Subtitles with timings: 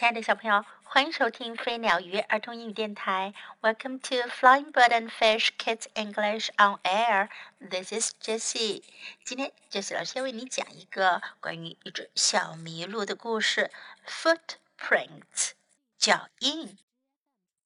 [0.00, 3.32] 亲爱的小朋友，欢迎收听飞鸟鱼儿童英语电台。
[3.62, 7.30] Welcome to Flying Bird and Fish Kids English on Air.
[7.58, 8.82] This is Jessie.
[9.24, 13.70] 今天 Jessie 老师要为你讲一个关于一只小麋鹿的故事。
[14.06, 15.52] Footprints，
[15.96, 16.76] 脚印。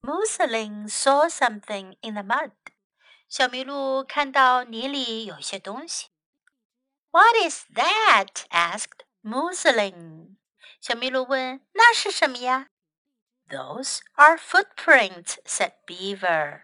[0.01, 2.51] Mousseline saw something in the mud.
[3.27, 6.07] 小麋鹿看到泥里有些东西。
[7.11, 8.45] What is that?
[8.51, 10.34] asked Mousseline.
[10.79, 12.69] 小麋鹿问：“那是什么呀？”“
[13.49, 16.63] Those are footprints,” said Beaver.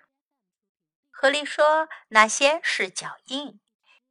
[1.11, 3.59] 狐狸说：“那些是脚印。”“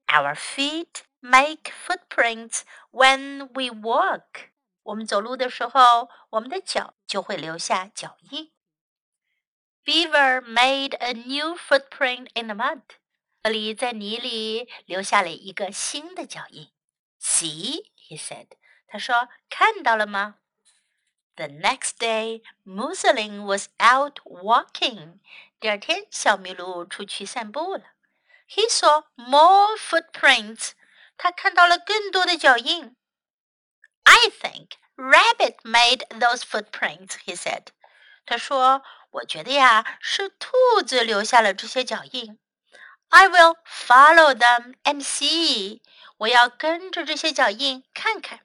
[0.07, 4.51] Our feet make footprints when we walk.”
[4.83, 8.53] 我们走路的时候，我们的脚就会留下脚印。
[9.85, 12.83] Beaver made a new footprint in the mud.
[13.43, 16.71] 狐狸在泥里留下了一个新的脚印。“
[17.21, 18.49] See,” he said.
[18.91, 20.37] 他说：“看到了吗？”
[21.37, 25.19] The next day, Mousseline was out walking.
[25.61, 27.83] 第二天，小麋鹿出去散步了。
[28.49, 30.71] He saw more footprints.
[31.19, 32.97] 他看到了更多的脚印。
[34.05, 37.19] I think rabbit made those footprints.
[37.27, 37.67] He said.
[38.25, 42.39] 他说：“我觉得呀，是兔子留下了这些脚印。
[43.09, 45.83] I will follow them and see.
[46.19, 48.41] 我要跟着这些脚印看看。”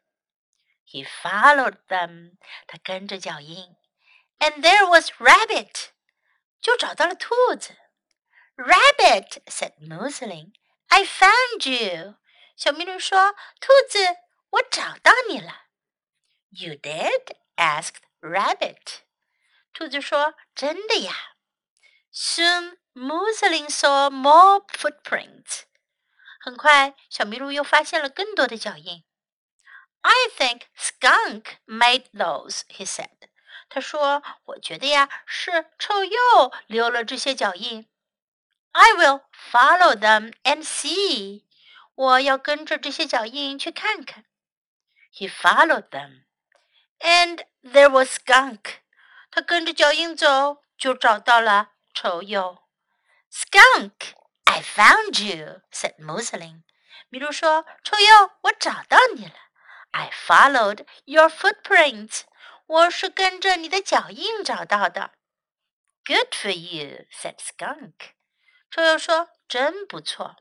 [0.86, 2.38] He followed them.
[2.68, 3.76] 他跟着脚印，
[4.40, 5.90] and there was Rabbit.
[6.62, 7.76] 就找到了兔子。
[8.56, 10.54] Rabbit said Mousseline,
[10.90, 12.18] "I found you."
[12.56, 14.00] 小麋鹿说：“兔子，
[14.50, 15.68] 我找到你了。”
[16.52, 17.36] You did?
[17.56, 19.00] asked Rabbit.
[19.74, 21.14] 兔子说：“真的呀。”
[22.14, 25.62] Soon Mousseline saw more footprints.
[26.42, 29.06] 很快，小麋鹿又发现了更多的脚印。
[30.06, 33.30] I think skunk made those, he said.
[33.70, 37.88] 他说：“我觉得呀，是臭鼬留了这些脚印。”
[38.74, 41.44] I will follow them and see.
[41.96, 44.26] 我要跟着这些脚印去看看。
[45.14, 46.24] He followed them,
[47.00, 48.80] and there was skunk.
[49.30, 52.64] 他跟着脚印走，就找到了臭鼬。
[53.32, 54.14] Skunk,
[54.46, 56.64] I found you, said Mousseline.
[57.12, 59.34] 麋鹿说：“臭鼬，我找到你了。”
[59.92, 62.22] I followed your footprints.
[62.66, 65.12] 我是跟着你的脚印找到的。
[66.06, 68.14] Good for you, said Skunk.
[68.70, 70.38] 臭鼬说：“真不错。”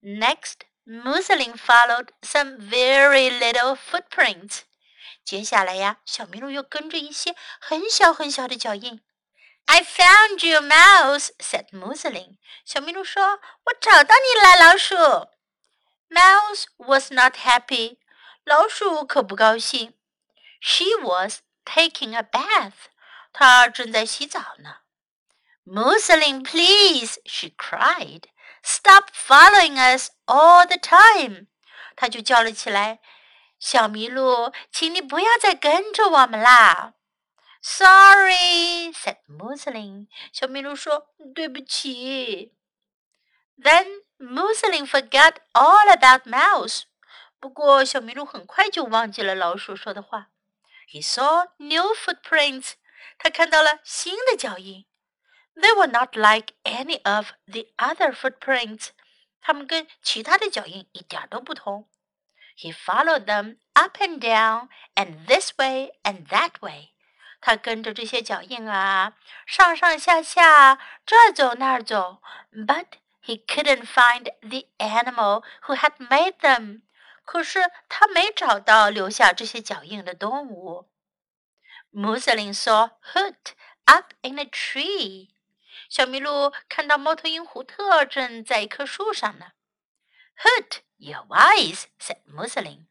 [0.00, 4.60] Next, Mousseline followed some very little footprints.
[5.24, 9.02] 接下来呀，小麋鹿又跟着一些很小很小的脚印。
[9.66, 12.36] I found you, mouse, said Mousseline.
[12.64, 14.94] 小麋鹿说：“我找到你了，老鼠。”
[16.10, 17.97] Mouse was not happy.
[18.48, 19.94] 老鼠可不高兴。
[20.60, 22.88] She was taking a bath.
[23.32, 24.78] 她正在洗澡呢。
[25.66, 28.24] Mousseline, please, she cried.
[28.62, 31.46] Stop following us all the time.
[31.96, 33.00] 她就叫了起来：“
[33.58, 36.94] 小麋鹿，请你不要再跟着我们啦。”
[37.62, 40.08] Sorry, said Mousseline.
[40.32, 42.52] 小麋鹿说：“对不起。”
[43.56, 46.82] Then Mousseline forgot all about Mouse.
[47.39, 50.29] 不过，小麋鹿很快就忘记了老鼠说的话。
[50.91, 52.73] He saw new footprints.
[53.17, 54.85] 他看到了新的脚印。
[55.55, 58.89] They were not like any of the other footprints.
[59.41, 61.89] 它们跟其他的脚印一点都不同。
[62.57, 66.89] He followed them up and down, and this way and that way.
[67.39, 69.13] 他跟着这些脚印啊，
[69.45, 72.21] 上上下下，这走那儿走。
[72.51, 72.87] But
[73.23, 76.81] he couldn't find the animal who had made them.
[77.31, 80.89] 可是他没找到留下这些脚印的动物。
[81.93, 83.53] Musseling saw Hoot
[83.85, 85.29] up in a tree。
[85.89, 89.51] 小麋鹿看到猫头鹰胡特正在一棵树上呢。
[90.39, 92.87] Hoot, you're wise," said Musseling.。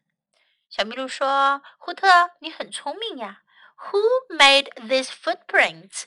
[0.69, 2.07] 小麋鹿说：“胡特，
[2.39, 3.43] 你很聪明呀。
[3.91, 3.99] ”Who
[4.37, 6.03] made these footprints？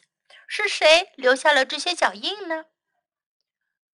[0.46, 2.64] 是谁留下了这些脚印呢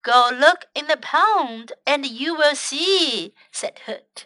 [0.01, 4.25] ？Go look in the pond, and you will see," said Hoot.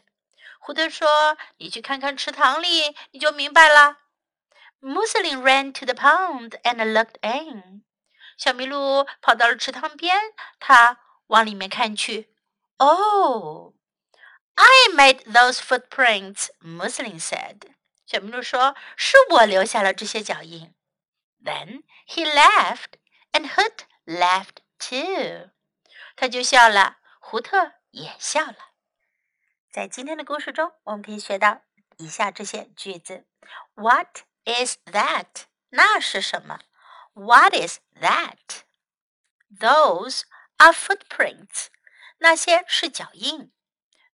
[0.60, 4.00] 胡特说：“你去看看池塘里，你就明白了。”
[4.82, 7.84] Mousseline ran to the pond and looked in.
[8.38, 10.20] 小麋鹿跑到了池塘边，
[10.60, 12.34] 它往里面看去。
[12.78, 13.74] Oh,
[14.56, 17.74] I made those footprints, Mousseline said.
[18.06, 20.74] 小麋鹿说：“是我留下了这些脚印。”
[21.44, 22.98] Then he laughed,
[23.32, 25.52] and Hoot laughed too.
[26.17, 28.57] 他就笑了，胡特也笑了。
[29.71, 31.63] 在今天的故事中，我们可以学到
[31.97, 33.27] 以下这些句子
[33.75, 35.45] ：What is that？
[35.71, 36.61] 那是什么
[37.15, 38.63] ？What is that?
[39.59, 40.23] Those
[40.59, 41.69] are footprints.
[42.19, 43.53] 那些是脚印。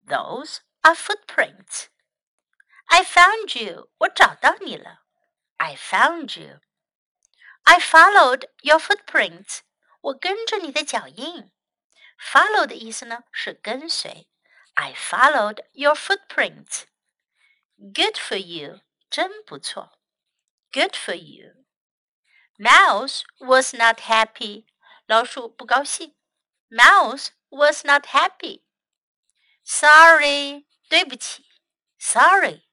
[0.06, 1.86] Those are footprints.
[2.86, 3.90] I found you.
[3.98, 5.02] 我找到你了。
[5.56, 6.60] I found you.
[7.64, 9.60] I followed your footprints.
[10.00, 11.50] 我跟着你的脚印。
[12.19, 14.27] Follow 的意思呢是跟随。
[14.75, 16.83] I followed your footprints.
[17.77, 18.81] Good for you.
[19.09, 19.99] 真不错。
[20.71, 21.65] Good for you.
[22.57, 24.65] Mouse was not happy.
[25.05, 26.15] 老鼠不高兴。
[26.69, 28.63] Mouse was not happy.
[29.63, 30.65] Sorry.
[30.89, 31.45] 对不起。
[31.99, 32.63] Sorry.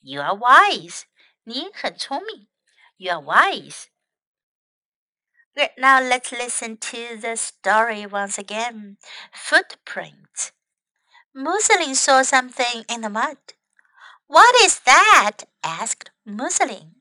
[0.00, 1.04] You are wise.
[1.42, 2.48] 你很聪明。
[2.96, 3.86] You are wise.
[5.77, 8.97] Now let's listen to the story once again.
[9.33, 10.51] Footprint.
[11.33, 13.37] Muslin saw something in the mud.
[14.27, 15.43] What is that?
[15.63, 16.95] asked Muslin.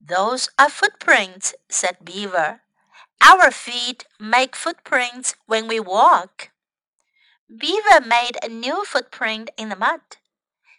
[0.00, 2.62] Those are footprints, said Beaver.
[3.20, 6.50] Our feet make footprints when we walk.
[7.48, 10.00] Beaver made a new footprint in the mud.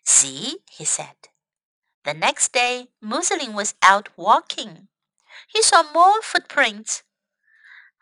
[0.04, 1.30] See, he said.
[2.04, 4.88] The next day, Muslin was out walking.
[5.48, 7.04] He saw more footprints.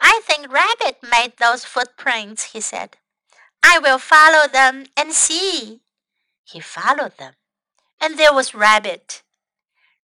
[0.01, 2.97] I think Rabbit made those footprints, he said.
[3.63, 5.81] I will follow them and see.
[6.43, 7.33] He followed them,
[8.01, 9.23] and there was Rabbit.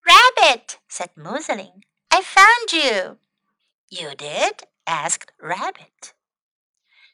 [0.05, 3.17] Rabbit, said Muslin, I found you.
[3.89, 4.63] You did?
[4.85, 6.13] asked Rabbit.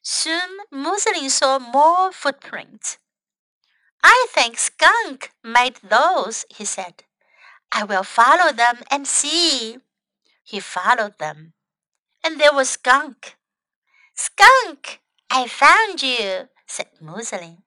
[0.01, 2.97] Soon Muslin saw more footprints.
[4.03, 7.03] I think Skunk made those, he said.
[7.71, 9.77] I will follow them and see.
[10.51, 11.53] He followed them,
[12.25, 13.37] and there was Skunk.
[14.13, 14.99] Skunk,
[15.29, 17.59] I found you, said Muslin.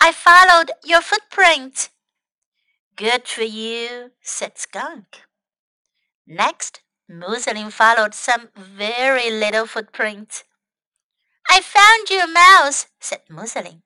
[0.00, 1.90] I followed your footprints.
[2.96, 5.28] Good for you, said Skunk.
[6.26, 10.42] Next, Muslin followed some very little footprints.
[11.48, 13.82] I found you, Mouse, said Muslin.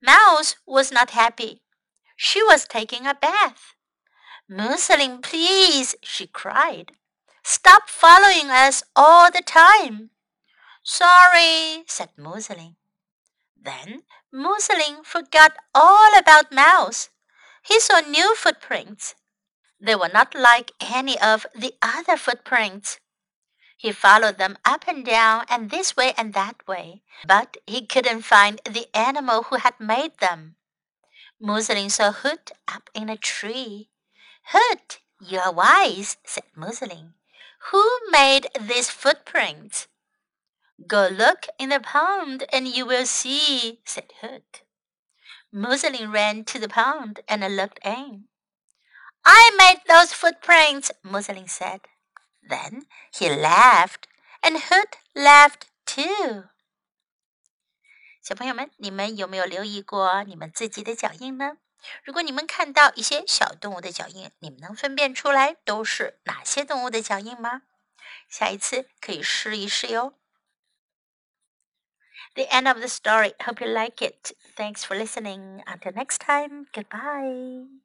[0.00, 1.62] Mouse was not happy.
[2.14, 3.74] She was taking a bath.
[4.48, 6.92] Muslin, please, she cried.
[7.50, 10.10] Stop following us all the time.
[10.84, 12.76] Sorry, said Muslin.
[13.60, 17.08] Then Muslin forgot all about Mouse.
[17.64, 19.16] He saw new footprints.
[19.80, 23.00] They were not like any of the other footprints.
[23.76, 28.22] He followed them up and down and this way and that way, but he couldn't
[28.22, 30.54] find the animal who had made them.
[31.40, 33.90] Muslin saw Hoot up in a tree.
[34.52, 37.14] Hoot, you are wise, said Muslin.
[37.70, 39.86] Who made this footprint?
[40.86, 44.62] Go look in the pond and you will see, said Hoot.
[45.52, 48.28] Muslin ran to the pond and looked in.
[49.24, 51.80] I made those footprints, Muslin said.
[52.48, 54.08] Then he laughed,
[54.42, 56.48] and Hoot laughed too.
[58.22, 61.58] 小朋友们，你们有没有留意过你们自己的脚印呢？
[62.04, 67.62] 如果你们看到一些小动物的脚印，你们能分辨出来都是哪些动物的脚印吗？
[68.28, 70.14] 下一次可以试一试哟。
[72.34, 73.34] The end of the story.
[73.38, 74.34] Hope you like it.
[74.54, 75.64] Thanks for listening.
[75.64, 76.66] Until next time.
[76.72, 77.80] Goodbye.